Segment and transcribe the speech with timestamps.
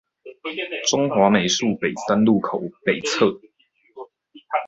[0.87, 3.39] 中華美術北三路口北側